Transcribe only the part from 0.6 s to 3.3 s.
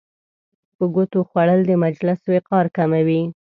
په ګوتو خوړل د مجلس وقار کموي.